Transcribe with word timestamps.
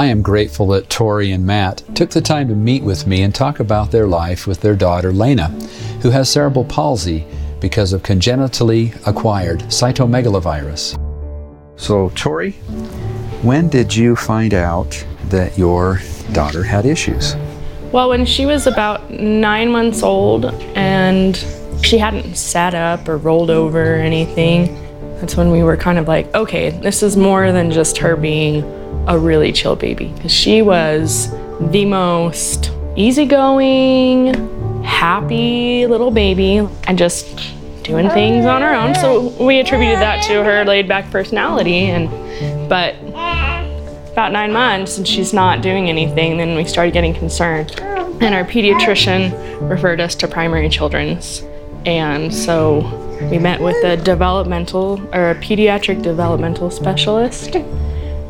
I 0.00 0.06
am 0.06 0.22
grateful 0.22 0.66
that 0.68 0.88
Tori 0.88 1.30
and 1.30 1.44
Matt 1.44 1.82
took 1.94 2.08
the 2.08 2.22
time 2.22 2.48
to 2.48 2.54
meet 2.54 2.82
with 2.82 3.06
me 3.06 3.20
and 3.20 3.34
talk 3.34 3.60
about 3.60 3.90
their 3.90 4.06
life 4.06 4.46
with 4.46 4.62
their 4.62 4.74
daughter 4.74 5.12
Lena, 5.12 5.48
who 6.00 6.08
has 6.08 6.30
cerebral 6.30 6.64
palsy 6.64 7.26
because 7.60 7.92
of 7.92 8.02
congenitally 8.02 8.94
acquired 9.04 9.60
cytomegalovirus. 9.64 10.96
So, 11.78 12.08
Tori, 12.14 12.52
when 13.42 13.68
did 13.68 13.94
you 13.94 14.16
find 14.16 14.54
out 14.54 15.04
that 15.24 15.58
your 15.58 16.00
daughter 16.32 16.62
had 16.62 16.86
issues? 16.86 17.36
Well, 17.92 18.08
when 18.08 18.24
she 18.24 18.46
was 18.46 18.66
about 18.66 19.10
nine 19.10 19.70
months 19.70 20.02
old 20.02 20.46
and 20.76 21.36
she 21.82 21.98
hadn't 21.98 22.36
sat 22.36 22.74
up 22.74 23.06
or 23.06 23.18
rolled 23.18 23.50
over 23.50 23.96
or 23.96 23.98
anything, 23.98 24.74
that's 25.20 25.36
when 25.36 25.50
we 25.50 25.62
were 25.62 25.76
kind 25.76 25.98
of 25.98 26.08
like, 26.08 26.34
okay, 26.34 26.70
this 26.70 27.02
is 27.02 27.16
more 27.16 27.52
than 27.52 27.70
just 27.70 27.98
her 27.98 28.16
being 28.16 28.64
a 29.06 29.18
really 29.18 29.52
chill 29.52 29.76
baby. 29.76 30.06
Because 30.06 30.32
she 30.32 30.62
was 30.62 31.30
the 31.60 31.84
most 31.84 32.72
easygoing, 32.96 34.82
happy 34.82 35.86
little 35.86 36.10
baby 36.10 36.66
and 36.84 36.98
just 36.98 37.36
doing 37.82 38.06
oh, 38.06 38.14
things 38.14 38.46
on 38.46 38.62
her 38.62 38.74
own. 38.74 38.94
So 38.94 39.28
we 39.44 39.60
attributed 39.60 39.98
that 39.98 40.22
to 40.24 40.42
her 40.42 40.64
laid 40.64 40.88
back 40.88 41.10
personality. 41.10 41.84
And 41.84 42.08
but 42.68 42.94
about 44.12 44.32
nine 44.32 44.52
months 44.52 44.96
and 44.96 45.06
she's 45.06 45.32
not 45.32 45.60
doing 45.60 45.88
anything, 45.88 46.38
then 46.38 46.56
we 46.56 46.64
started 46.64 46.92
getting 46.92 47.14
concerned. 47.14 47.78
And 48.22 48.34
our 48.34 48.44
pediatrician 48.44 49.68
referred 49.68 50.00
us 50.00 50.14
to 50.16 50.28
primary 50.28 50.68
children's. 50.68 51.42
And 51.86 52.34
so 52.34 52.80
we 53.30 53.38
met 53.38 53.60
with 53.60 53.76
a 53.84 53.96
developmental 53.96 55.00
or 55.14 55.30
a 55.30 55.34
pediatric 55.36 56.02
developmental 56.02 56.70
specialist 56.70 57.56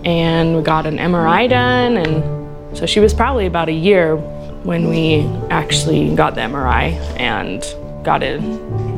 and 0.05 0.57
we 0.57 0.63
got 0.63 0.87
an 0.87 0.99
MRI 0.99 1.49
done 1.49 1.97
and 1.97 2.77
so 2.77 2.87
she 2.87 3.01
was 3.01 3.13
probably 3.13 3.47
about 3.47 3.69
a 3.69 3.73
year 3.73 4.17
when 4.65 4.89
we 4.89 5.23
actually 5.51 6.15
got 6.15 6.35
the 6.35 6.43
MRI 6.43 6.93
and 7.19 7.63
got 8.05 8.23
a 8.23 8.39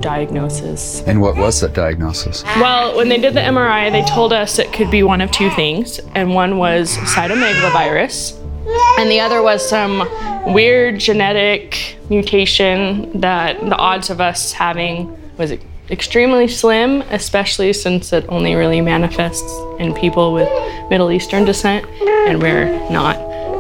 diagnosis. 0.01 1.03
And 1.07 1.21
what 1.21 1.37
was 1.37 1.61
that 1.61 1.73
diagnosis? 1.73 2.45
Well, 2.57 2.97
when 2.97 3.09
they 3.09 3.19
did 3.19 3.35
the 3.35 3.41
MRI, 3.41 3.91
they 3.91 4.03
told 4.05 4.33
us 4.33 4.59
it 4.59 4.73
could 4.73 4.91
be 4.91 5.03
one 5.03 5.21
of 5.21 5.31
two 5.31 5.51
things, 5.51 5.99
and 6.15 6.35
one 6.35 6.59
was 6.59 6.97
cytomegalovirus, 6.99 8.39
and 8.99 9.11
the 9.11 9.21
other 9.21 9.43
was 9.43 9.67
some 9.67 10.09
weird 10.53 10.99
genetic 10.99 11.97
mutation 12.11 13.21
that 13.21 13.59
the 13.61 13.77
odds 13.77 14.11
of 14.11 14.21
us 14.21 14.53
having 14.53 15.17
was 15.39 15.53
extremely 15.93 16.49
slim, 16.49 17.03
especially 17.03 17.73
since 17.73 18.13
it 18.13 18.25
only 18.29 18.55
really 18.55 18.81
manifests 18.81 19.53
in 19.79 19.95
people 19.95 20.33
with 20.33 20.49
Middle 20.91 21.13
Eastern 21.13 21.45
descent, 21.45 21.87
and 22.27 22.43
we're 22.43 22.67
not. 22.91 23.17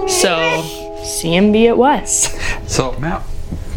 So, 0.08 0.34
CMV 1.02 1.64
it 1.64 1.76
was. 1.76 2.36
So, 2.72 2.98
Matt, 3.00 3.20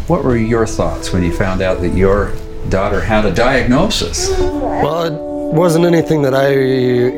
what 0.06 0.24
were 0.24 0.38
your 0.38 0.66
thoughts 0.66 1.12
when 1.12 1.22
you 1.22 1.30
found 1.30 1.60
out 1.60 1.82
that 1.82 1.94
your 1.94 2.32
daughter 2.70 3.02
had 3.02 3.26
a 3.26 3.34
diagnosis? 3.34 4.30
Well, 4.40 5.02
it 5.02 5.25
wasn't 5.52 5.84
anything 5.84 6.22
that 6.22 6.34
I 6.34 6.54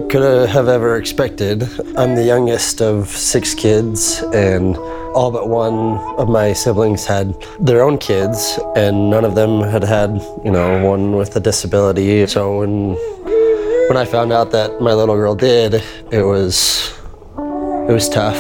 could 0.09 0.49
have 0.49 0.69
ever 0.69 0.97
expected. 0.97 1.63
I'm 1.97 2.15
the 2.15 2.25
youngest 2.25 2.81
of 2.81 3.09
six 3.09 3.55
kids, 3.55 4.23
and 4.35 4.77
all 5.15 5.31
but 5.31 5.49
one 5.49 5.99
of 6.19 6.29
my 6.29 6.53
siblings 6.53 7.05
had 7.05 7.35
their 7.59 7.83
own 7.83 7.99
kids, 7.99 8.59
and 8.77 9.11
none 9.11 9.25
of 9.25 9.35
them 9.35 9.63
had 9.63 9.83
had, 9.83 10.11
you 10.45 10.51
know, 10.51 10.85
one 10.85 11.17
with 11.17 11.35
a 11.37 11.41
disability. 11.41 12.27
So 12.27 12.59
when 12.59 12.95
when 13.89 13.97
I 13.97 14.05
found 14.05 14.33
out 14.33 14.51
that 14.53 14.81
my 14.81 14.93
little 14.93 15.17
girl 15.17 15.35
did, 15.35 15.83
it 16.11 16.23
was 16.23 16.93
it 17.89 17.93
was 17.93 18.09
tough, 18.09 18.39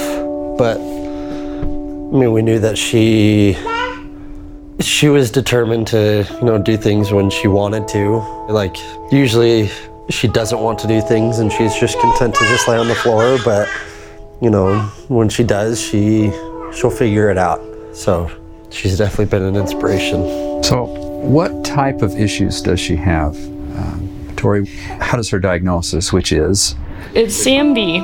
but 0.58 0.76
I 0.76 2.16
mean, 2.20 2.32
we 2.32 2.42
knew 2.42 2.58
that 2.58 2.76
she 2.78 3.56
she 4.80 5.08
was 5.08 5.30
determined 5.30 5.86
to, 5.88 6.26
you 6.40 6.44
know, 6.44 6.58
do 6.58 6.76
things 6.76 7.12
when 7.12 7.30
she 7.30 7.48
wanted 7.48 7.88
to. 7.88 8.18
Like 8.48 8.76
usually 9.10 9.70
she 10.08 10.28
doesn't 10.28 10.60
want 10.60 10.78
to 10.80 10.86
do 10.86 11.00
things 11.00 11.40
and 11.40 11.52
she's 11.52 11.74
just 11.76 11.98
content 12.00 12.34
to 12.36 12.44
just 12.46 12.68
lay 12.68 12.78
on 12.78 12.88
the 12.88 12.94
floor, 12.94 13.38
but 13.44 13.68
you 14.40 14.50
know, 14.50 14.80
when 15.08 15.28
she 15.28 15.42
does, 15.42 15.80
she 15.80 16.30
she'll 16.72 16.90
figure 16.90 17.30
it 17.30 17.38
out. 17.38 17.60
So 17.92 18.30
she's 18.70 18.98
definitely 18.98 19.26
been 19.26 19.42
an 19.42 19.56
inspiration. 19.56 20.62
So, 20.62 20.84
what 20.84 21.64
type 21.64 22.02
of 22.02 22.14
issues 22.14 22.62
does 22.62 22.78
she 22.78 22.94
have? 22.96 23.34
Um, 23.76 24.32
Tori, 24.36 24.66
how 24.66 25.16
does 25.16 25.28
her 25.30 25.40
diagnosis, 25.40 26.12
which 26.12 26.30
is? 26.32 26.76
It's 27.14 27.44
CMV. 27.44 28.02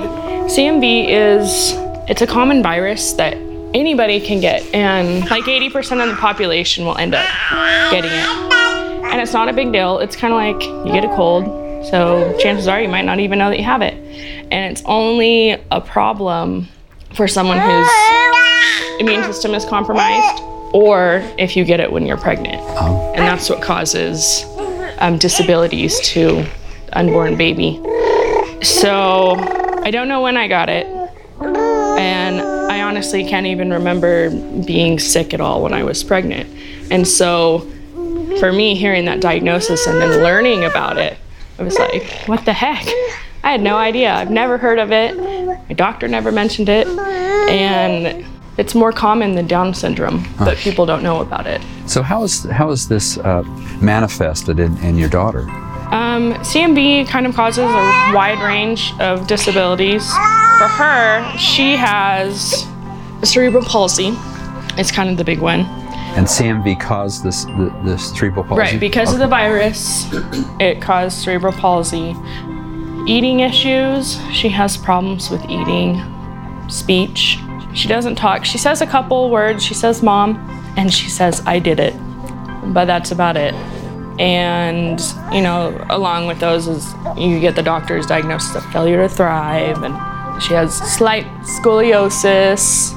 CMV 0.49 1.09
is 1.09 1.75
it's 2.09 2.23
a 2.23 2.27
common 2.27 2.62
virus 2.62 3.12
that 3.15 3.37
anybody 3.75 4.21
can 4.21 4.41
get, 4.41 4.62
and 4.75 5.29
like 5.29 5.45
80% 5.45 6.03
of 6.03 6.09
the 6.09 6.17
population 6.21 6.87
will 6.87 6.97
end 6.97 7.15
up 7.15 7.27
getting 7.91 8.11
it. 8.11 8.55
And 9.12 9.21
it's 9.21 9.33
not 9.33 9.49
a 9.49 9.53
big 9.53 9.73
deal. 9.73 9.99
It's 9.99 10.17
kind 10.17 10.33
of 10.33 10.39
like 10.39 10.62
you 10.87 10.93
get 10.93 11.05
a 11.05 11.15
cold, 11.15 11.45
so 11.87 12.37
chances 12.39 12.67
are 12.69 12.81
you 12.81 12.89
might 12.89 13.05
not 13.05 13.19
even 13.21 13.39
know 13.39 13.51
that 13.51 13.59
you 13.59 13.65
have 13.65 13.83
it. 13.83 13.95
And 14.51 14.73
it's 14.73 14.83
only 14.87 15.51
a 15.71 15.81
problem 15.81 16.69
for 17.15 17.29
someone 17.29 17.59
whose 17.59 17.91
immune 19.01 19.23
system 19.25 19.55
is 19.55 19.65
compromised 19.65 20.43
or 20.73 21.23
if 21.39 21.56
you 21.56 21.65
get 21.65 21.81
it 21.81 21.93
when 21.93 22.06
you're 22.06 22.17
pregnant. 22.17 22.61
Oh. 22.61 23.12
And 23.15 23.27
that's 23.27 23.49
what 23.49 23.62
causes 23.62 24.45
um, 24.99 25.19
disabilities 25.19 26.01
to 26.01 26.45
unborn 26.93 27.37
baby. 27.37 27.81
So 28.62 29.37
I 29.85 29.91
don't 29.91 30.09
know 30.09 30.23
when 30.23 30.37
I 30.37 30.49
got 30.49 30.69
it. 30.69 30.87
And 31.41 32.54
I 32.75 32.83
honestly 32.83 33.25
can't 33.25 33.47
even 33.47 33.73
remember 33.73 34.31
being 34.65 34.99
sick 34.99 35.33
at 35.33 35.41
all 35.41 35.62
when 35.62 35.73
I 35.73 35.85
was 35.85 36.03
pregnant. 36.03 36.51
And 36.91 37.07
so 37.07 37.61
for 38.41 38.53
me, 38.53 38.75
hearing 38.75 39.05
that 39.05 39.21
diagnosis 39.21 39.87
and 39.87 40.01
then 40.01 40.25
learning 40.25 40.65
about 40.65 40.99
it, 40.99 41.17
I 41.57 41.62
was 41.62 41.79
like, 41.79 42.03
what 42.27 42.45
the 42.45 42.53
heck? 42.53 42.85
I 43.45 43.53
had 43.53 43.61
no 43.61 43.77
idea. 43.77 44.12
I've 44.12 44.33
never 44.33 44.59
heard 44.59 44.81
of 44.81 44.91
it. 44.91 45.17
My 45.69 45.75
doctor 45.75 46.09
never 46.09 46.33
mentioned 46.33 46.69
it. 46.69 46.89
And 46.89 48.27
it's 48.59 48.75
more 48.75 48.91
common 48.91 49.37
than 49.37 49.47
Down 49.47 49.73
syndrome, 49.73 50.19
huh. 50.19 50.47
but 50.47 50.56
people 50.56 50.85
don't 50.85 51.05
know 51.05 51.21
about 51.21 51.47
it. 51.47 51.62
So 51.87 52.03
how 52.03 52.25
is 52.25 52.43
how 52.43 52.71
is 52.73 52.89
this 52.89 53.19
uh, 53.19 53.43
manifested 53.81 54.59
in, 54.59 54.77
in 54.79 54.99
your 54.99 55.09
daughter? 55.09 55.43
Um, 55.93 56.35
CMV 56.43 57.06
kind 57.06 57.25
of 57.25 57.37
causes 57.37 57.71
a 57.71 58.12
wide 58.12 58.43
range 58.45 58.93
of 58.99 59.29
disabilities. 59.29 60.11
For 60.59 60.69
her, 60.69 61.37
she 61.39 61.77
has 61.77 62.67
cerebral 63.23 63.65
palsy. 63.65 64.13
It's 64.77 64.91
kind 64.91 65.11
of 65.11 65.17
the 65.17 65.25
big 65.25 65.41
one. 65.41 65.61
And 66.17 66.27
CMV 66.27 66.79
caused 66.81 67.25
this 67.25 67.45
the, 67.45 67.75
this 67.85 68.11
cerebral 68.17 68.45
palsy. 68.45 68.61
Right, 68.61 68.81
because 68.81 69.09
okay. 69.09 69.17
of 69.17 69.21
the 69.21 69.29
virus, 69.29 70.07
it 70.61 70.81
caused 70.81 71.19
cerebral 71.19 71.53
palsy. 71.53 72.15
Eating 73.07 73.41
issues. 73.41 74.21
She 74.33 74.49
has 74.49 74.77
problems 74.77 75.29
with 75.31 75.45
eating, 75.51 76.01
speech, 76.69 77.39
she 77.75 77.89
doesn't 77.89 78.15
talk. 78.15 78.45
She 78.45 78.57
says 78.57 78.81
a 78.81 78.87
couple 78.87 79.31
words. 79.31 79.63
She 79.63 79.75
says 79.75 80.03
mom, 80.03 80.37
and 80.77 80.95
she 80.95 81.11
says 81.11 81.43
I 81.45 81.59
did 81.59 81.81
it. 81.81 81.95
But 82.73 82.87
that's 82.87 83.11
about 83.11 83.37
it. 83.37 83.53
And, 84.21 85.01
you 85.33 85.43
know, 85.43 85.85
along 85.91 86.29
with 86.29 86.39
those 86.39 86.69
is 86.69 86.95
you 87.17 87.41
get 87.41 87.57
the 87.57 87.63
doctor's 87.65 88.07
diagnosis 88.07 88.55
of 88.55 88.65
failure 88.67 89.03
to 89.03 89.09
thrive, 89.09 89.83
and 89.83 89.95
she 90.41 90.55
has 90.55 90.75
slight 90.95 91.27
scoliosis 91.43 92.93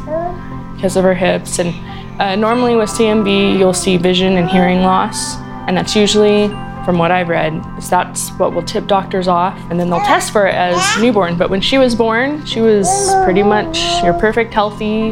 because 0.75 0.95
of 0.95 1.03
her 1.03 1.13
hips. 1.13 1.59
And 1.59 1.73
uh, 2.21 2.35
normally 2.35 2.75
with 2.75 2.89
CMV, 2.89 3.57
you'll 3.57 3.73
see 3.73 3.97
vision 3.97 4.37
and 4.37 4.49
hearing 4.49 4.81
loss, 4.81 5.35
and 5.67 5.77
that's 5.77 5.95
usually 5.95 6.49
from 6.87 6.97
what 6.97 7.11
I've 7.11 7.27
read, 7.27 7.61
is 7.77 7.89
that's 7.89 8.29
what 8.39 8.53
will 8.53 8.63
tip 8.63 8.87
doctors 8.87 9.27
off, 9.27 9.59
and 9.69 9.77
then 9.77 9.89
they'll 9.89 9.99
test 9.99 10.31
for 10.31 10.47
it 10.47 10.55
as 10.55 10.77
newborn. 11.01 11.37
But 11.37 11.49
when 11.49 11.59
she 11.59 11.77
was 11.77 11.93
born, 11.93 12.45
she 12.45 12.61
was 12.61 12.87
pretty 13.25 13.43
much 13.43 13.77
your 14.03 14.13
perfect, 14.13 14.53
healthy, 14.53 15.12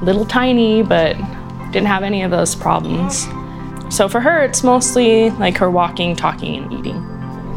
little 0.00 0.24
tiny, 0.24 0.82
but 0.82 1.16
didn't 1.72 1.88
have 1.88 2.02
any 2.02 2.22
of 2.22 2.30
those 2.30 2.54
problems. 2.54 3.28
So 3.94 4.08
for 4.08 4.20
her, 4.20 4.42
it's 4.42 4.64
mostly 4.64 5.28
like 5.30 5.58
her 5.58 5.70
walking, 5.70 6.16
talking, 6.16 6.62
and 6.62 6.72
eating. 6.72 7.02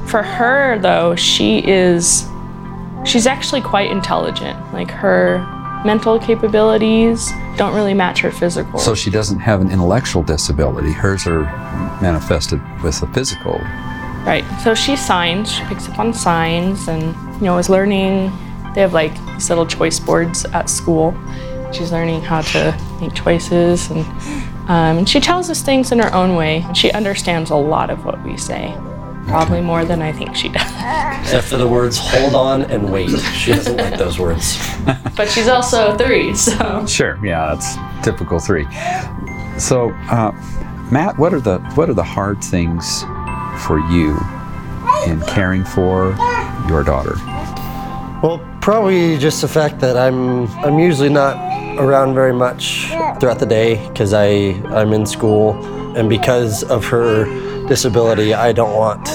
For 0.08 0.24
her, 0.24 0.78
though, 0.80 1.16
she 1.16 1.66
is, 1.66 2.28
she's 3.06 3.28
actually 3.28 3.62
quite 3.62 3.92
intelligent. 3.92 4.58
Like 4.74 4.90
her 4.92 5.40
mental 5.86 6.18
capabilities 6.20 7.32
don't 7.58 7.76
really 7.76 7.94
match 7.94 8.20
her 8.22 8.32
physical. 8.32 8.80
So 8.80 8.96
she 8.96 9.10
doesn't 9.10 9.40
have 9.40 9.62
an 9.62 9.70
intellectual 9.70 10.24
disability. 10.24 10.92
Hers 10.92 11.28
are 11.28 11.44
manifested 12.02 12.62
with 12.82 13.02
a 13.02 13.08
physical. 13.08 13.60
Right. 14.26 14.46
So 14.64 14.74
she 14.74 14.96
signs. 14.96 15.52
She 15.52 15.64
picks 15.66 15.90
up 15.90 16.00
on 16.00 16.14
signs, 16.14 16.88
and 16.88 17.14
you 17.36 17.46
know 17.46 17.58
is 17.58 17.70
learning. 17.70 18.32
They 18.74 18.82
have 18.82 18.94
like 18.94 19.14
these 19.34 19.50
little 19.50 19.66
choice 19.66 20.00
boards 20.00 20.46
at 20.46 20.70
school. 20.70 21.14
She's 21.74 21.92
learning 21.92 22.22
how 22.22 22.42
to 22.42 22.80
make 23.02 23.14
choices, 23.14 23.90
and 23.92 24.06
um, 24.70 25.00
and 25.00 25.10
she 25.10 25.20
tells 25.20 25.50
us 25.50 25.62
things 25.62 25.92
in 25.92 26.00
her 26.00 26.14
own 26.14 26.36
way. 26.36 26.66
She 26.74 26.92
understands 26.92 27.50
a 27.50 27.56
lot 27.56 27.90
of 27.90 28.06
what 28.06 28.24
we 28.24 28.38
say. 28.38 28.74
Probably 29.34 29.62
more 29.62 29.84
than 29.84 30.00
I 30.00 30.12
think 30.12 30.36
she 30.36 30.48
does. 30.48 30.62
Except 31.22 31.48
for 31.48 31.58
the 31.58 31.68
words 31.68 31.98
hold 31.98 32.36
on 32.36 32.70
and 32.70 32.94
wait. 32.94 33.10
She 33.34 33.52
doesn't 33.52 33.78
like 33.78 33.98
those 33.98 34.20
words. 34.20 34.60
But 35.16 35.30
she's 35.30 35.48
also 35.48 35.96
three, 35.96 36.36
so. 36.36 36.86
Sure, 36.88 37.24
yeah, 37.24 37.56
that's 37.56 37.76
typical 38.04 38.40
three. 38.40 38.66
So, 39.58 39.92
uh, 40.10 40.32
Matt, 40.92 41.18
what 41.18 41.34
are 41.34 41.40
the 41.40 41.60
what 41.76 41.90
are 41.90 41.94
the 41.94 42.04
hard 42.04 42.44
things 42.44 43.04
for 43.66 43.80
you 43.92 44.20
in 45.08 45.22
caring 45.22 45.64
for 45.64 46.16
your 46.68 46.84
daughter? 46.84 47.16
Well, 48.22 48.40
probably 48.60 49.18
just 49.18 49.42
the 49.42 49.48
fact 49.48 49.80
that 49.80 49.98
I'm 49.98 50.48
I'm 50.66 50.78
usually 50.80 51.10
not 51.10 51.36
around 51.80 52.14
very 52.14 52.34
much 52.34 52.90
throughout 53.20 53.40
the 53.40 53.48
day 53.48 53.88
because 53.90 54.14
I 54.14 54.28
I'm 54.78 54.94
in 54.94 55.06
school 55.06 55.54
and 55.96 56.10
because 56.10 56.64
of 56.64 56.86
her 56.86 57.26
disability, 57.68 58.34
I 58.34 58.52
don't 58.52 58.76
want 58.76 59.06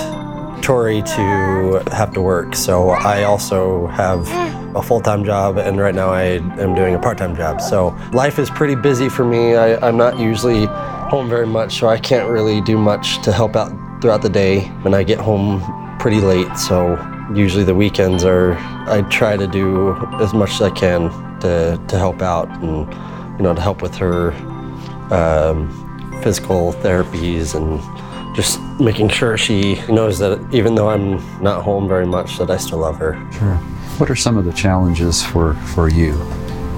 Tori 0.62 1.02
to 1.02 1.82
have 1.92 2.12
to 2.14 2.20
work. 2.20 2.54
So 2.54 2.90
I 2.90 3.24
also 3.24 3.86
have 3.88 4.28
a 4.76 4.82
full-time 4.82 5.24
job 5.24 5.56
and 5.56 5.78
right 5.78 5.94
now 5.94 6.10
I 6.10 6.22
am 6.60 6.74
doing 6.74 6.94
a 6.94 6.98
part-time 6.98 7.34
job. 7.36 7.60
So 7.60 7.96
life 8.12 8.38
is 8.38 8.50
pretty 8.50 8.74
busy 8.74 9.08
for 9.08 9.24
me. 9.24 9.56
I, 9.56 9.76
I'm 9.86 9.96
not 9.96 10.18
usually 10.18 10.66
home 11.08 11.28
very 11.28 11.46
much, 11.46 11.78
so 11.78 11.88
I 11.88 11.98
can't 11.98 12.28
really 12.28 12.60
do 12.60 12.76
much 12.76 13.22
to 13.22 13.32
help 13.32 13.56
out 13.56 13.72
throughout 14.00 14.22
the 14.22 14.28
day. 14.28 14.66
And 14.84 14.94
I 14.94 15.02
get 15.02 15.18
home 15.18 15.62
pretty 15.98 16.20
late, 16.20 16.56
so 16.56 16.96
usually 17.34 17.64
the 17.64 17.74
weekends 17.74 18.24
are 18.24 18.54
I 18.88 19.02
try 19.10 19.36
to 19.36 19.46
do 19.46 19.96
as 20.20 20.32
much 20.32 20.50
as 20.52 20.62
I 20.62 20.70
can 20.70 21.10
to, 21.40 21.80
to 21.88 21.98
help 21.98 22.22
out 22.22 22.48
and 22.62 22.90
you 23.38 23.42
know 23.42 23.54
to 23.54 23.60
help 23.60 23.82
with 23.82 23.94
her 23.96 24.32
um, 25.10 25.70
physical 26.22 26.72
therapies 26.74 27.54
and 27.54 27.80
just 28.34 28.60
making 28.80 29.08
sure 29.08 29.36
she 29.36 29.80
knows 29.88 30.18
that 30.18 30.38
even 30.52 30.74
though 30.74 30.90
I'm 30.90 31.16
not 31.42 31.62
home 31.62 31.88
very 31.88 32.06
much 32.06 32.38
that 32.38 32.50
I 32.50 32.56
still 32.56 32.78
love 32.78 32.96
her. 32.98 33.14
Sure. 33.32 33.56
What 33.98 34.10
are 34.10 34.16
some 34.16 34.36
of 34.36 34.44
the 34.44 34.52
challenges 34.52 35.22
for 35.22 35.54
for 35.74 35.88
you, 35.88 36.16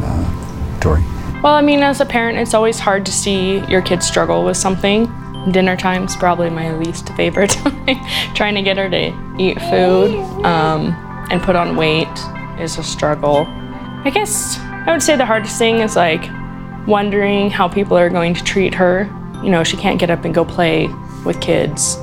uh, 0.02 0.78
Tori? 0.80 1.02
Well, 1.42 1.54
I 1.54 1.62
mean, 1.62 1.82
as 1.82 2.00
a 2.00 2.06
parent, 2.06 2.38
it's 2.38 2.54
always 2.54 2.78
hard 2.78 3.06
to 3.06 3.12
see 3.12 3.60
your 3.66 3.80
kids 3.82 4.06
struggle 4.06 4.44
with 4.44 4.56
something. 4.56 5.10
Dinner 5.50 5.76
time's 5.76 6.16
probably 6.16 6.50
my 6.50 6.72
least 6.76 7.08
favorite 7.14 7.50
time. 7.50 7.98
Trying 8.34 8.54
to 8.56 8.62
get 8.62 8.76
her 8.76 8.90
to 8.90 9.36
eat 9.38 9.58
food 9.58 10.18
um, 10.44 10.92
and 11.30 11.40
put 11.42 11.56
on 11.56 11.76
weight 11.76 12.08
is 12.58 12.76
a 12.78 12.82
struggle. 12.82 13.46
I 14.04 14.10
guess 14.12 14.58
I 14.58 14.92
would 14.92 15.02
say 15.02 15.16
the 15.16 15.26
hardest 15.26 15.58
thing 15.58 15.76
is 15.80 15.96
like 15.96 16.28
wondering 16.86 17.50
how 17.50 17.68
people 17.68 17.96
are 17.96 18.10
going 18.10 18.34
to 18.34 18.44
treat 18.44 18.74
her. 18.74 19.08
You 19.42 19.50
know, 19.50 19.64
she 19.64 19.76
can't 19.76 19.98
get 19.98 20.10
up 20.10 20.24
and 20.24 20.34
go 20.34 20.44
play 20.44 20.88
with 21.24 21.40
kids. 21.40 21.96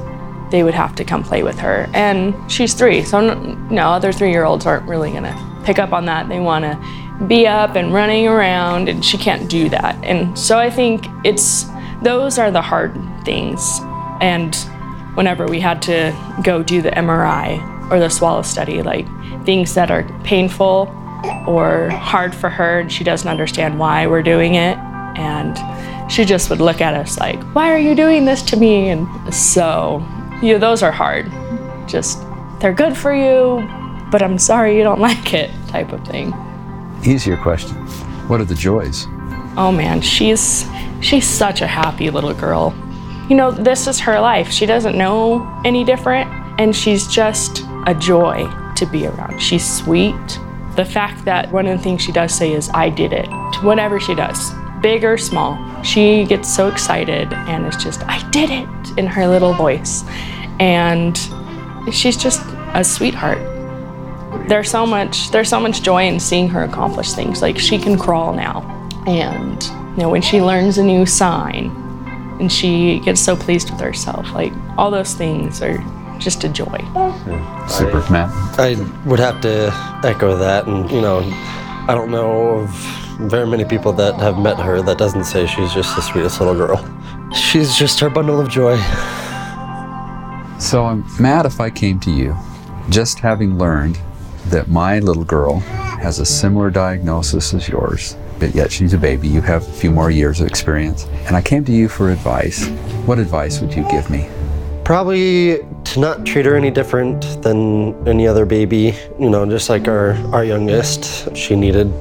They 0.52 0.64
would 0.64 0.74
have 0.74 0.96
to 0.96 1.04
come 1.04 1.24
play 1.24 1.44
with 1.44 1.60
her. 1.60 1.90
And 1.94 2.36
she's 2.50 2.74
three, 2.74 3.04
so 3.04 3.34
no, 3.70 3.90
other 3.90 4.12
three 4.12 4.32
year 4.32 4.46
olds 4.46 4.66
aren't 4.66 4.88
really 4.88 5.12
gonna 5.12 5.36
pick 5.64 5.80
up 5.80 5.94
on 5.94 6.06
that. 6.06 6.30
They 6.30 6.40
wanna 6.40 6.82
be 7.28 7.48
up 7.48 7.76
and 7.76 7.94
running 7.94 8.28
around, 8.28 8.90
and 8.90 9.04
she 9.04 9.18
can't 9.18 9.50
do 9.50 9.70
that. 9.70 9.96
And 10.04 10.38
so 10.38 10.58
I 10.58 10.70
think 10.70 11.06
it's 11.24 11.66
those 12.02 12.38
are 12.38 12.52
the 12.52 12.62
hard 12.62 12.96
things. 13.26 13.80
And 14.22 14.56
whenever 15.16 15.48
we 15.48 15.60
had 15.60 15.82
to 15.84 16.16
go 16.44 16.62
do 16.62 16.82
the 16.82 16.92
MRI 16.92 17.60
or 17.92 18.00
the 18.00 18.10
swallow 18.10 18.44
study, 18.44 18.84
like 18.84 19.08
things 19.46 19.74
that 19.74 19.90
are 19.90 20.04
painful 20.24 20.94
or 21.48 21.90
hard 21.90 22.36
for 22.36 22.50
her, 22.50 22.80
and 22.82 22.92
she 22.92 23.04
doesn't 23.04 23.28
understand 23.28 23.80
why 23.80 24.06
we're 24.06 24.22
doing 24.22 24.56
it. 24.56 24.78
And 25.18 25.58
she 26.10 26.26
just 26.26 26.50
would 26.50 26.62
look 26.62 26.82
at 26.82 26.94
us 26.94 27.20
like, 27.20 27.42
Why 27.54 27.72
are 27.72 27.80
you 27.80 27.96
doing 27.96 28.26
this 28.26 28.42
to 28.44 28.58
me? 28.58 28.90
And 28.90 29.34
so, 29.34 30.06
you 30.42 30.54
know, 30.54 30.60
those 30.60 30.84
are 30.84 30.92
hard. 30.92 31.32
Just, 31.88 32.20
they're 32.60 32.74
good 32.74 32.98
for 32.98 33.14
you, 33.14 33.68
but 34.12 34.22
I'm 34.22 34.38
sorry 34.38 34.78
you 34.78 34.84
don't 34.84 35.00
like 35.10 35.34
it, 35.34 35.52
type 35.68 35.92
of 35.92 36.06
thing. 36.06 36.34
Easier 37.04 37.38
question. 37.38 37.76
What 38.28 38.42
are 38.42 38.46
the 38.46 38.56
joys? 38.56 39.06
Oh 39.56 39.72
man, 39.72 40.02
she's 40.02 40.66
she's 41.02 41.28
such 41.28 41.62
a 41.62 41.68
happy 41.68 42.10
little 42.10 42.34
girl. 42.34 42.76
You 43.30 43.36
know, 43.36 43.52
this 43.52 43.88
is 43.88 44.00
her 44.02 44.20
life. 44.20 44.50
She 44.52 44.66
doesn't 44.66 44.98
know 44.98 45.62
any 45.66 45.84
different 45.84 46.30
and 46.60 46.76
she's 46.76 47.08
just 47.08 47.64
a 47.86 47.96
joy 47.96 48.48
to 48.76 48.86
be 48.86 49.08
around. 49.08 49.40
She's 49.40 49.66
sweet. 49.66 50.40
The 50.76 50.86
fact 50.86 51.26
that 51.26 51.52
one 51.52 51.66
of 51.66 51.78
the 51.78 51.84
things 51.84 52.02
she 52.02 52.12
does 52.12 52.34
say 52.34 52.54
is 52.54 52.70
I 52.74 52.90
did 52.90 53.14
it 53.14 53.26
to 53.26 53.60
whatever 53.64 54.00
she 54.00 54.14
does, 54.16 54.52
big 54.82 55.04
or 55.04 55.18
small. 55.18 55.56
She 55.88 56.26
gets 56.26 56.54
so 56.54 56.68
excited 56.68 57.32
and 57.32 57.66
it's 57.66 57.82
just 57.82 58.04
I 58.08 58.28
did 58.30 58.50
it 58.50 58.98
in 58.98 59.08
her 59.08 59.26
little 59.26 59.54
voice. 59.54 60.04
And 60.60 61.18
she's 61.92 62.18
just 62.18 62.42
a 62.74 62.84
sweetheart. 62.84 63.40
There's 64.50 64.70
so 64.70 64.86
much 64.86 65.32
there's 65.32 65.50
so 65.50 65.60
much 65.62 65.82
joy 65.82 66.06
in 66.08 66.20
seeing 66.20 66.50
her 66.50 66.64
accomplish 66.64 67.14
things. 67.14 67.42
Like 67.42 67.58
she 67.58 67.78
can 67.78 67.98
crawl 67.98 68.34
now. 68.34 68.62
And 69.08 69.64
you 69.96 70.04
know 70.04 70.10
when 70.10 70.22
she 70.22 70.42
learns 70.42 70.78
a 70.78 70.84
new 70.84 71.06
sign 71.06 71.72
and 72.42 72.52
she 72.52 73.00
gets 73.00 73.22
so 73.22 73.36
pleased 73.36 73.72
with 73.72 73.80
herself 73.80 74.32
like 74.34 74.54
all 74.78 74.92
those 74.92 75.14
things 75.14 75.62
are 75.62 75.78
just 76.20 76.44
a 76.44 76.50
joy. 76.50 76.78
Super, 77.68 78.04
Matt. 78.12 78.30
I 78.60 78.76
would 79.06 79.20
have 79.20 79.40
to 79.42 79.72
echo 80.04 80.36
that, 80.38 80.68
and 80.68 80.90
you 80.92 81.02
know, 81.02 81.20
I 81.88 81.94
don't 81.96 82.12
know 82.12 82.60
of 82.60 83.07
very 83.20 83.48
many 83.48 83.66
people 83.66 83.92
that 83.94 84.16
have 84.16 84.38
met 84.38 84.58
her 84.60 84.82
that 84.84 84.98
doesn't 84.98 85.24
say 85.24 85.48
she's 85.48 85.74
just 85.74 85.96
the 85.96 86.02
sweetest 86.02 86.40
little 86.40 86.56
girl. 86.56 86.78
She's 87.34 87.76
just 87.76 88.00
her 88.00 88.10
bundle 88.10 88.40
of 88.40 88.50
joy. 88.50 88.78
So, 90.60 90.86
I'm 90.86 91.06
mad 91.20 91.46
if 91.46 91.60
I 91.60 91.70
came 91.70 92.00
to 92.02 92.12
you, 92.12 92.36
just 92.90 93.20
having 93.20 93.58
learned 93.58 94.00
that 94.48 94.70
my 94.70 95.00
little 95.00 95.24
girl 95.24 95.60
has 96.00 96.20
a 96.20 96.26
similar 96.26 96.70
diagnosis 96.70 97.54
as 97.54 97.68
yours, 97.68 98.16
but 98.40 98.56
yet 98.56 98.72
she's 98.72 98.94
a 98.94 98.98
baby, 98.98 99.28
you 99.28 99.42
have 99.42 99.68
a 99.68 99.72
few 99.72 99.92
more 99.92 100.10
years 100.10 100.40
of 100.40 100.48
experience, 100.48 101.06
and 101.26 101.36
I 101.36 101.42
came 101.42 101.66
to 101.66 101.72
you 101.72 101.90
for 101.90 102.12
advice, 102.12 102.68
what 103.06 103.20
advice 103.20 103.60
would 103.62 103.74
you 103.74 103.84
give 103.90 104.10
me? 104.10 104.30
Probably 104.84 105.60
to 105.84 106.00
not 106.00 106.26
treat 106.26 106.46
her 106.46 106.56
any 106.56 106.72
different 106.72 107.42
than 107.42 108.08
any 108.08 108.28
other 108.28 108.46
baby. 108.46 108.96
You 109.20 109.30
know, 109.30 109.46
just 109.46 109.70
like 109.70 109.88
our, 109.88 110.14
our 110.34 110.46
youngest, 110.46 111.36
she 111.36 111.56
needed 111.56 111.92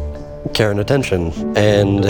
care 0.54 0.70
and 0.70 0.80
attention. 0.80 1.32
And 1.56 2.04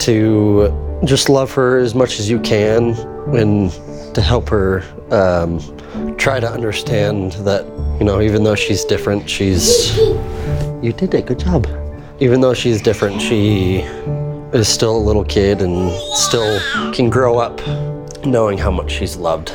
to 0.00 1.00
just 1.04 1.28
love 1.28 1.52
her 1.52 1.78
as 1.78 1.94
much 1.94 2.18
as 2.20 2.30
you 2.30 2.40
can 2.40 2.94
and 3.34 3.70
to 4.14 4.22
help 4.22 4.48
her 4.48 4.82
um, 5.10 5.60
try 6.16 6.40
to 6.40 6.50
understand 6.50 7.32
that, 7.44 7.64
you 7.98 8.04
know, 8.04 8.20
even 8.20 8.44
though 8.44 8.54
she's 8.54 8.84
different, 8.84 9.28
she's. 9.28 9.96
You 10.82 10.92
did 10.92 11.14
it, 11.14 11.26
good 11.26 11.38
job. 11.38 11.66
Even 12.20 12.40
though 12.40 12.54
she's 12.54 12.82
different, 12.82 13.20
she 13.20 13.78
is 14.52 14.68
still 14.68 14.96
a 14.96 14.98
little 14.98 15.24
kid 15.24 15.62
and 15.62 15.90
still 16.14 16.60
can 16.92 17.10
grow 17.10 17.38
up 17.38 17.60
knowing 18.26 18.58
how 18.58 18.70
much 18.70 18.92
she's 18.92 19.16
loved. 19.16 19.52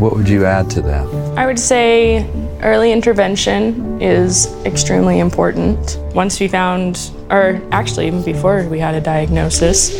What 0.00 0.16
would 0.16 0.30
you 0.30 0.46
add 0.46 0.70
to 0.70 0.80
that? 0.80 1.06
I 1.36 1.44
would 1.44 1.58
say 1.58 2.26
early 2.62 2.90
intervention 2.90 4.00
is 4.00 4.46
extremely 4.64 5.18
important. 5.18 5.98
Once 6.14 6.40
we 6.40 6.48
found, 6.48 7.10
or 7.28 7.60
actually 7.70 8.06
even 8.06 8.24
before 8.24 8.66
we 8.66 8.78
had 8.78 8.94
a 8.94 9.00
diagnosis, 9.02 9.92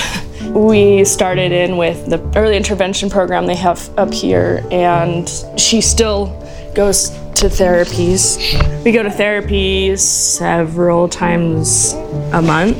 we 0.50 1.06
started 1.06 1.52
in 1.52 1.78
with 1.78 2.10
the 2.10 2.20
early 2.36 2.54
intervention 2.54 3.08
program 3.08 3.46
they 3.46 3.54
have 3.54 3.88
up 3.98 4.12
here, 4.12 4.62
and 4.70 5.26
she 5.56 5.80
still 5.80 6.26
goes 6.74 7.08
to 7.36 7.46
therapies. 7.46 8.36
We 8.84 8.92
go 8.92 9.02
to 9.02 9.08
therapies 9.08 10.00
several 10.00 11.08
times 11.08 11.94
a 12.34 12.42
month, 12.42 12.76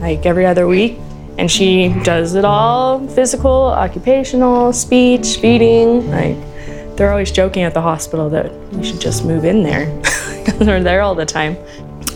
like 0.00 0.26
every 0.26 0.46
other 0.46 0.68
week. 0.68 0.96
And 1.38 1.50
she 1.50 1.88
does 2.04 2.34
it 2.34 2.44
all 2.44 3.06
physical, 3.08 3.50
occupational, 3.50 4.72
speech, 4.72 5.38
feeding. 5.38 6.10
Like, 6.10 6.36
they're 6.96 7.10
always 7.10 7.32
joking 7.32 7.64
at 7.64 7.74
the 7.74 7.82
hospital 7.82 8.30
that 8.30 8.52
we 8.72 8.84
should 8.84 9.00
just 9.00 9.24
move 9.24 9.44
in 9.44 9.64
there 9.64 9.86
we're 10.60 10.82
there 10.82 11.00
all 11.00 11.14
the 11.14 11.26
time. 11.26 11.56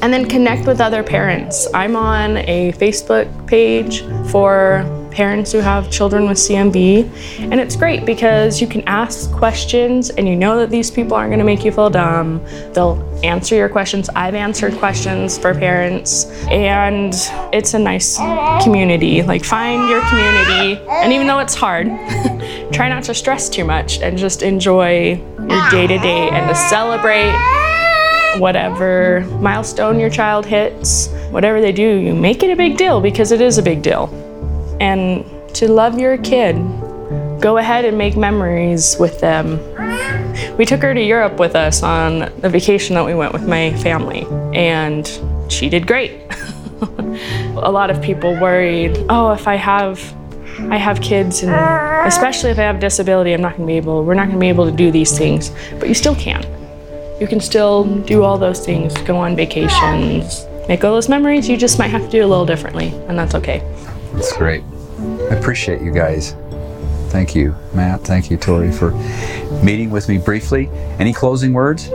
And 0.03 0.13
then 0.13 0.29
connect 0.29 0.67
with 0.67 0.81
other 0.81 1.03
parents. 1.03 1.67
I'm 1.75 1.97
on 1.97 2.37
a 2.39 2.73
Facebook 2.73 3.47
page 3.47 4.03
for 4.31 4.85
parents 5.19 5.51
who 5.51 5.59
have 5.59 5.91
children 5.91 6.29
with 6.29 6.39
CMV, 6.39 7.03
and 7.51 7.59
it's 7.59 7.75
great 7.75 8.07
because 8.07 8.61
you 8.61 8.69
can 8.69 8.83
ask 8.87 9.33
questions 9.33 10.11
and 10.11 10.29
you 10.29 10.37
know 10.37 10.57
that 10.57 10.71
these 10.71 10.93
people 10.93 11.15
aren't 11.17 11.31
going 11.31 11.41
to 11.41 11.45
make 11.45 11.65
you 11.65 11.73
feel 11.73 11.91
dumb. 11.91 12.41
They'll 12.73 13.03
answer 13.25 13.57
your 13.57 13.69
questions. 13.69 14.09
I've 14.15 14.37
answered 14.37 14.75
questions 14.75 15.37
for 15.37 15.53
parents, 15.55 16.27
and 16.53 17.13
it's 17.53 17.75
a 17.75 17.81
nice 17.81 18.17
community. 18.63 19.23
Like, 19.23 19.45
find 19.45 19.89
your 19.89 20.03
community, 20.09 20.81
and 20.89 21.13
even 21.13 21.27
though 21.27 21.41
it's 21.41 21.57
hard, 21.57 21.87
try 22.73 22.89
not 22.89 23.03
to 23.05 23.13
stress 23.13 23.49
too 23.49 23.65
much 23.65 23.99
and 23.99 24.17
just 24.17 24.43
enjoy 24.43 25.21
your 25.37 25.71
day 25.71 25.89
to 25.89 25.99
day 25.99 26.29
and 26.31 26.49
to 26.49 26.55
celebrate 26.55 27.35
whatever 28.39 29.27
milestone 29.41 29.99
your 29.99 30.11
child 30.11 30.47
hits, 30.47 31.09
whatever 31.31 31.61
they 31.61 31.73
do, 31.73 31.97
you 31.97 32.15
make 32.15 32.45
it 32.45 32.51
a 32.51 32.57
big 32.57 32.77
deal 32.77 33.01
because 33.01 33.33
it 33.33 33.41
is 33.41 33.59
a 33.59 33.63
big 33.65 33.83
deal. 33.83 34.28
And 34.81 35.25
to 35.55 35.71
love 35.71 35.99
your 35.99 36.19
kid 36.19 36.57
go 37.41 37.59
ahead 37.59 37.85
and 37.85 37.97
make 37.97 38.17
memories 38.17 38.97
with 38.99 39.21
them. 39.21 39.59
We 40.57 40.65
took 40.65 40.83
her 40.83 40.93
to 40.93 41.03
Europe 41.03 41.39
with 41.39 41.55
us 41.55 41.83
on 41.83 42.33
the 42.41 42.49
vacation 42.49 42.95
that 42.95 43.05
we 43.05 43.15
went 43.15 43.33
with 43.33 43.47
my 43.47 43.73
family, 43.77 44.27
and 44.55 45.09
she 45.49 45.69
did 45.69 45.87
great. 45.87 46.21
a 47.57 47.71
lot 47.71 47.91
of 47.91 48.03
people 48.03 48.33
worried, 48.41 48.97
oh, 49.09 49.33
if 49.33 49.47
I 49.47 49.55
have 49.57 50.15
I 50.71 50.77
have 50.77 51.01
kids 51.01 51.45
and 51.45 51.53
especially 52.09 52.51
if 52.51 52.59
I 52.59 52.63
have 52.63 52.81
disability, 52.81 53.33
I'm 53.33 53.41
not 53.41 53.57
to 53.57 53.65
be 53.65 53.77
able 53.77 54.05
we're 54.05 54.15
not 54.15 54.31
to 54.31 54.37
be 54.37 54.49
able 54.49 54.69
to 54.69 54.77
do 54.77 54.91
these 54.91 55.17
things, 55.17 55.53
but 55.79 55.89
you 55.89 55.95
still 55.95 56.17
can. 56.17 56.43
You 57.21 57.29
can 57.29 57.41
still 57.41 57.85
do 58.03 58.25
all 58.25 58.39
those 58.39 58.65
things, 58.65 58.97
go 59.03 59.17
on 59.17 59.37
vacations, 59.37 60.47
make 60.69 60.85
all 60.85 60.93
those 60.93 61.09
memories. 61.09 61.49
You 61.49 61.57
just 61.57 61.79
might 61.79 61.89
have 61.89 62.03
to 62.03 62.11
do 62.11 62.25
a 62.25 62.27
little 62.27 62.47
differently, 62.47 62.89
and 63.09 63.19
that's 63.19 63.35
okay. 63.37 63.61
That's 64.13 64.37
great. 64.37 64.63
I 65.31 65.35
appreciate 65.35 65.83
you 65.83 65.93
guys. 65.93 66.35
Thank 67.09 67.35
you, 67.35 67.55
Matt. 67.73 68.03
Thank 68.03 68.31
you, 68.31 68.37
Tori, 68.37 68.71
for 68.71 68.91
meeting 69.63 69.91
with 69.91 70.09
me 70.09 70.19
briefly. 70.19 70.69
Any 70.99 71.13
closing 71.13 71.53
words? 71.53 71.89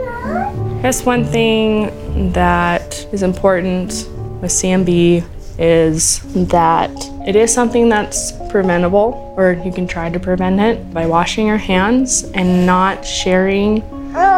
Guess 0.82 1.04
one 1.06 1.24
thing 1.24 2.32
that 2.32 3.06
is 3.12 3.22
important 3.22 4.08
with 4.40 4.50
CMV 4.50 5.24
is 5.58 6.20
that 6.48 6.90
it 7.26 7.36
is 7.36 7.52
something 7.52 7.88
that's 7.88 8.32
preventable, 8.50 9.34
or 9.36 9.52
you 9.64 9.72
can 9.72 9.86
try 9.86 10.10
to 10.10 10.18
prevent 10.18 10.60
it 10.60 10.92
by 10.92 11.06
washing 11.06 11.46
your 11.46 11.58
hands 11.58 12.24
and 12.34 12.66
not 12.66 13.04
sharing 13.04 13.82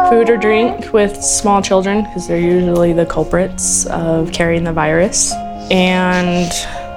food 0.09 0.29
or 0.29 0.37
drink 0.37 0.93
with 0.93 1.15
small 1.23 1.61
children 1.61 2.03
because 2.03 2.27
they're 2.27 2.39
usually 2.39 2.93
the 2.93 3.05
culprits 3.05 3.85
of 3.87 4.31
carrying 4.31 4.63
the 4.63 4.73
virus. 4.73 5.33
And 5.69 6.51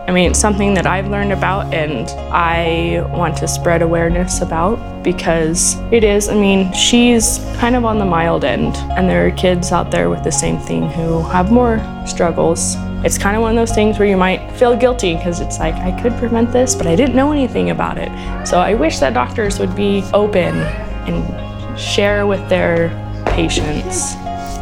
I 0.07 0.13
mean, 0.13 0.31
it's 0.31 0.41
something 0.41 0.75
that 0.75 0.87
I've 0.87 1.09
learned 1.09 1.33
about 1.33 1.73
and 1.73 2.09
I 2.33 3.07
want 3.17 3.37
to 3.39 3.47
spread 3.47 3.83
awareness 3.83 4.41
about 4.41 5.05
because 5.05 5.77
it 5.93 6.03
is, 6.03 6.29
I 6.29 6.35
mean, 6.35 6.73
she's 6.73 7.39
kind 7.59 7.77
of 7.77 7.85
on 7.85 7.99
the 7.99 8.05
mild 8.05 8.45
end, 8.45 8.77
and 8.97 9.09
there 9.09 9.27
are 9.27 9.31
kids 9.31 9.73
out 9.73 9.91
there 9.91 10.11
with 10.11 10.25
the 10.25 10.33
same 10.33 10.59
thing 10.59 10.91
who 10.91 11.23
have 11.23 11.53
more 11.53 11.79
struggles. 12.07 12.75
It's 13.05 13.17
kind 13.17 13.37
of 13.37 13.43
one 13.43 13.53
of 13.53 13.57
those 13.57 13.75
things 13.75 13.99
where 13.99 14.09
you 14.09 14.17
might 14.17 14.51
feel 14.53 14.77
guilty 14.77 15.15
because 15.15 15.41
it's 15.41 15.59
like, 15.59 15.75
I 15.75 15.99
could 16.03 16.13
prevent 16.15 16.53
this, 16.53 16.75
but 16.75 16.87
I 16.87 16.97
didn't 16.97 17.15
know 17.15 17.31
anything 17.33 17.71
about 17.71 17.97
it. 17.97 18.11
So 18.47 18.59
I 18.59 18.75
wish 18.75 18.99
that 18.99 19.15
doctors 19.15 19.59
would 19.59 19.75
be 19.77 20.03
open 20.13 20.57
and 21.07 21.81
share 21.81 22.27
with 22.27 22.47
their 22.49 22.91
patients. 23.27 24.15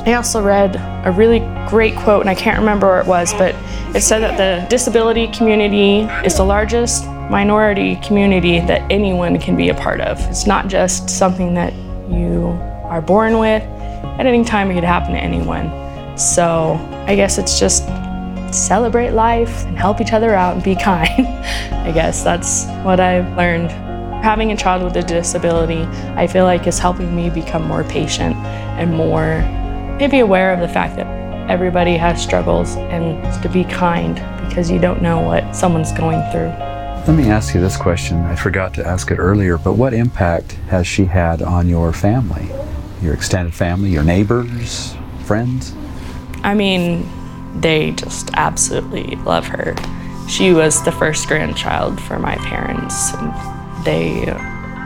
I 0.06 0.14
also 0.14 0.42
read 0.42 0.76
a 1.06 1.12
really 1.12 1.40
great 1.68 1.94
quote, 1.96 2.20
and 2.20 2.30
I 2.30 2.34
can't 2.34 2.58
remember 2.58 2.86
where 2.86 3.00
it 3.00 3.06
was, 3.06 3.32
but 3.34 3.54
it 3.94 4.02
said 4.02 4.20
that 4.20 4.36
the 4.36 4.68
disability 4.68 5.28
community 5.28 6.00
is 6.24 6.36
the 6.36 6.44
largest 6.44 7.04
minority 7.30 7.96
community 7.96 8.60
that 8.60 8.90
anyone 8.90 9.38
can 9.38 9.56
be 9.56 9.68
a 9.68 9.74
part 9.74 10.00
of. 10.00 10.18
It's 10.30 10.46
not 10.46 10.68
just 10.68 11.10
something 11.10 11.54
that 11.54 11.74
you 12.10 12.58
are 12.84 13.02
born 13.02 13.38
with. 13.38 13.62
At 13.62 14.26
any 14.26 14.44
time, 14.44 14.70
it 14.70 14.74
could 14.74 14.84
happen 14.84 15.12
to 15.12 15.18
anyone. 15.18 15.68
So 16.18 16.74
I 17.06 17.14
guess 17.14 17.38
it's 17.38 17.58
just 17.58 17.84
celebrate 18.52 19.10
life 19.10 19.66
and 19.66 19.76
help 19.76 20.00
each 20.00 20.12
other 20.12 20.34
out 20.34 20.54
and 20.54 20.64
be 20.64 20.74
kind. 20.82 21.26
I 21.26 21.92
guess 21.92 22.24
that's 22.24 22.66
what 22.84 22.98
I've 23.00 23.36
learned. 23.36 23.70
Having 24.22 24.52
a 24.52 24.56
child 24.56 24.82
with 24.82 24.96
a 24.96 25.06
disability, 25.06 25.82
I 26.16 26.26
feel 26.26 26.44
like 26.44 26.66
is 26.66 26.78
helping 26.78 27.14
me 27.14 27.30
become 27.30 27.66
more 27.66 27.84
patient 27.84 28.34
and 28.36 28.92
more 28.96 29.44
maybe 29.98 30.12
be 30.12 30.18
aware 30.20 30.52
of 30.52 30.60
the 30.60 30.68
fact 30.68 30.96
that 30.96 31.06
everybody 31.50 31.96
has 31.96 32.22
struggles 32.22 32.76
and 32.76 33.42
to 33.42 33.48
be 33.48 33.64
kind 33.64 34.14
because 34.48 34.70
you 34.70 34.78
don't 34.78 35.02
know 35.02 35.20
what 35.20 35.56
someone's 35.56 35.90
going 35.92 36.22
through. 36.30 36.48
Let 37.06 37.16
me 37.16 37.30
ask 37.30 37.54
you 37.54 37.60
this 37.60 37.76
question. 37.76 38.18
I 38.18 38.36
forgot 38.36 38.74
to 38.74 38.86
ask 38.86 39.10
it 39.10 39.16
earlier, 39.16 39.58
but 39.58 39.72
what 39.72 39.94
impact 39.94 40.52
has 40.68 40.86
she 40.86 41.04
had 41.06 41.42
on 41.42 41.68
your 41.68 41.92
family? 41.92 42.48
Your 43.02 43.12
extended 43.12 43.54
family, 43.54 43.90
your 43.90 44.04
neighbors, 44.04 44.94
friends? 45.24 45.74
I 46.44 46.54
mean, 46.54 47.08
they 47.60 47.92
just 47.92 48.30
absolutely 48.34 49.16
love 49.16 49.46
her. 49.46 49.74
She 50.28 50.52
was 50.52 50.84
the 50.84 50.92
first 50.92 51.26
grandchild 51.26 52.00
for 52.00 52.18
my 52.18 52.36
parents, 52.36 53.14
and 53.14 53.84
they 53.84 54.26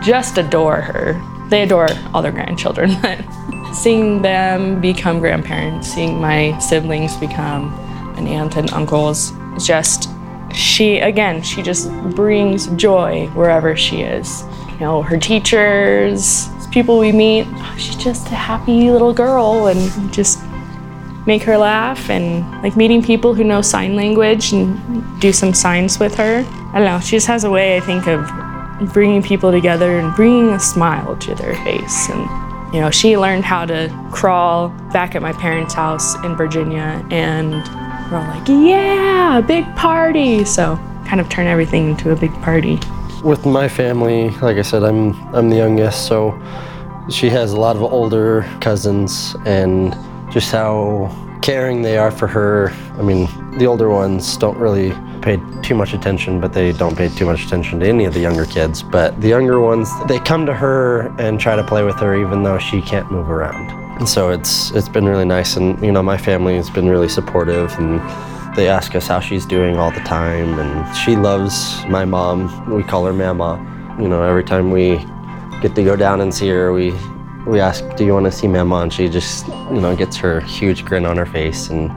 just 0.03 0.39
adore 0.39 0.81
her. 0.81 1.21
They 1.49 1.63
adore 1.63 1.89
all 2.15 2.23
their 2.23 2.33
grandchildren, 2.33 2.93
but 3.03 3.19
seeing 3.73 4.23
them 4.23 4.81
become 4.81 5.19
grandparents, 5.19 5.93
seeing 5.93 6.21
my 6.21 6.59
siblings 6.59 7.17
become 7.17 7.73
an 8.17 8.27
aunt 8.27 8.57
and 8.57 8.73
uncles, 8.73 9.33
just 9.59 10.09
she 10.55 10.99
again, 10.99 11.43
she 11.43 11.63
just 11.63 11.91
brings 12.15 12.67
joy 12.77 13.27
wherever 13.29 13.77
she 13.77 14.03
is. 14.03 14.45
You 14.73 14.81
know, 14.81 15.03
her 15.03 15.19
teachers, 15.19 16.49
people 16.71 16.99
we 16.99 17.13
meet, 17.13 17.47
oh, 17.49 17.77
she's 17.79 17.97
just 17.97 18.27
a 18.29 18.35
happy 18.35 18.91
little 18.91 19.13
girl 19.13 19.67
and 19.67 20.13
just 20.13 20.41
make 21.27 21.43
her 21.43 21.57
laugh 21.57 22.11
and 22.11 22.45
like 22.63 22.77
meeting 22.77 23.03
people 23.03 23.33
who 23.35 23.45
know 23.45 23.63
sign 23.63 23.95
language 23.95 24.53
and 24.53 25.21
do 25.21 25.33
some 25.33 25.55
signs 25.55 25.99
with 25.99 26.15
her. 26.17 26.45
I 26.73 26.79
don't 26.79 26.85
know, 26.85 27.01
she 27.01 27.17
just 27.17 27.27
has 27.27 27.45
a 27.45 27.51
way 27.51 27.77
I 27.77 27.81
think 27.81 28.07
of 28.07 28.29
bringing 28.93 29.23
people 29.23 29.53
together 29.53 29.99
and 29.99 30.15
bringing 30.17 30.51
a 30.51 30.59
smile 30.59 31.17
to 31.17 31.35
their 31.35 31.55
face 31.65 32.09
and 32.09 32.42
you 32.73 32.81
know, 32.81 32.91
she 32.91 33.19
learned 33.19 33.45
how 33.45 33.67
to 33.67 33.91
crawl 34.13 34.71
back 34.93 35.15
at 35.15 35.21
my 35.21 35.33
parents' 35.33 35.75
house 35.75 36.15
in 36.25 36.35
Virginia, 36.37 37.07
and 37.11 37.53
we're 38.11 38.19
all 38.19 38.27
like, 38.29 38.49
yeah, 38.49 39.41
big 39.41 39.65
party. 39.77 40.45
So, 40.45 40.77
kind 41.07 41.21
of 41.21 41.29
turn 41.29 41.47
everything 41.47 41.91
into 41.91 42.13
a 42.13 42.17
big 42.17 42.33
party. 42.43 42.79
With 43.23 43.45
my 43.45 43.69
family, 43.69 44.31
like 44.41 44.57
I 44.57 44.63
said, 44.63 44.83
I'm 44.83 45.13
I'm 45.35 45.51
the 45.51 45.57
youngest, 45.57 46.07
so 46.07 46.33
she 47.11 47.29
has 47.29 47.53
a 47.53 47.61
lot 47.61 47.77
of 47.77 47.83
older 47.83 48.49
cousins, 48.61 49.37
and 49.45 49.95
just 50.33 50.51
how 50.51 51.11
caring 51.43 51.83
they 51.83 51.99
are 51.99 52.11
for 52.11 52.27
her. 52.27 52.71
I 52.99 53.03
mean, 53.03 53.29
the 53.59 53.67
older 53.67 53.91
ones 53.91 54.37
don't 54.37 54.57
really 54.57 54.93
pay 55.21 55.41
too 55.63 55.75
much 55.75 55.93
attention, 55.93 56.41
but 56.41 56.53
they 56.53 56.73
don't 56.73 56.97
pay 56.97 57.09
too 57.09 57.27
much 57.27 57.45
attention 57.45 57.81
to 57.81 57.87
any 57.87 58.05
of 58.07 58.15
the 58.15 58.21
younger 58.21 58.47
kids. 58.47 58.83
But 58.83 59.21
the 59.21 59.29
younger 59.29 59.61
ones, 59.61 59.91
they 60.09 60.19
come 60.19 60.47
to 60.47 60.55
her 60.55 61.15
and 61.19 61.39
try 61.39 61.55
to 61.57 61.63
play 61.63 61.85
with 61.85 61.97
her 61.97 62.17
even 62.17 62.43
though 62.43 62.59
she 62.59 62.81
can't 62.81 63.11
move 63.11 63.31
around. 63.31 63.71
And 63.99 64.09
so 64.09 64.31
it's 64.31 64.71
it's 64.73 64.89
been 64.89 65.05
really 65.05 65.27
nice 65.27 65.57
and 65.57 65.81
you 65.83 65.93
know, 65.93 66.03
my 66.03 66.17
family 66.17 66.57
has 66.57 66.71
been 66.71 66.89
really 66.89 67.09
supportive 67.09 67.73
and 67.79 68.01
they 68.57 68.69
ask 68.69 68.95
us 68.95 69.07
how 69.07 69.21
she's 69.21 69.47
doing 69.47 69.77
all 69.77 69.91
the 69.91 70.01
time 70.01 70.59
and 70.59 70.97
she 70.97 71.15
loves 71.15 71.85
my 71.87 72.05
mom. 72.05 72.71
We 72.71 72.83
call 72.83 73.05
her 73.07 73.13
mama. 73.13 73.61
You 74.01 74.09
know, 74.09 74.23
every 74.23 74.45
time 74.45 74.71
we 74.71 74.97
get 75.61 75.75
to 75.75 75.85
go 75.85 75.95
down 75.95 76.21
and 76.23 76.35
see 76.35 76.49
her, 76.49 76.73
we 76.73 76.93
we 77.47 77.61
ask, 77.61 77.85
"Do 77.97 78.05
you 78.05 78.15
want 78.15 78.27
to 78.27 78.33
see 78.33 78.49
Mama?" 78.49 78.77
And 78.77 78.93
she 78.93 79.09
just, 79.09 79.47
you 79.49 79.81
know, 79.81 79.95
gets 79.97 80.17
her 80.17 80.41
huge 80.41 80.85
grin 80.85 81.05
on 81.05 81.17
her 81.17 81.27
face 81.27 81.71
and 81.71 81.91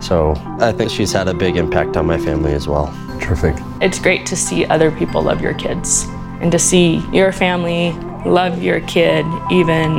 so 0.00 0.34
I 0.60 0.72
think 0.72 0.90
she's 0.90 1.12
had 1.12 1.28
a 1.28 1.34
big 1.34 1.56
impact 1.56 1.96
on 1.96 2.06
my 2.06 2.18
family 2.18 2.52
as 2.52 2.68
well. 2.68 2.86
Terrific. 3.20 3.56
It's 3.80 3.98
great 3.98 4.26
to 4.26 4.36
see 4.36 4.64
other 4.66 4.90
people 4.90 5.22
love 5.22 5.40
your 5.40 5.54
kids 5.54 6.06
and 6.40 6.52
to 6.52 6.58
see 6.58 7.04
your 7.12 7.32
family 7.32 7.92
love 8.24 8.62
your 8.62 8.80
kid, 8.80 9.26
even, 9.50 9.92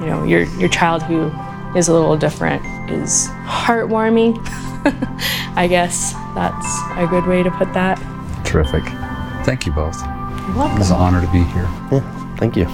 you 0.00 0.06
know, 0.06 0.24
your, 0.24 0.44
your 0.58 0.68
child 0.68 1.02
who 1.02 1.30
is 1.76 1.88
a 1.88 1.92
little 1.92 2.16
different 2.16 2.64
is 2.90 3.28
heartwarming. 3.44 4.38
I 5.56 5.66
guess 5.68 6.12
that's 6.34 6.66
a 6.98 7.06
good 7.08 7.26
way 7.26 7.42
to 7.42 7.50
put 7.52 7.72
that. 7.74 7.98
Terrific. 8.44 8.84
Thank 9.44 9.66
you 9.66 9.72
both. 9.72 10.00
You're 10.02 10.56
welcome. 10.56 10.76
It 10.76 10.78
was 10.80 10.90
an 10.90 10.96
honor 10.96 11.20
to 11.20 11.32
be 11.32 11.42
here. 11.44 11.68
Yeah, 11.90 12.36
thank 12.36 12.56
you. 12.56 12.66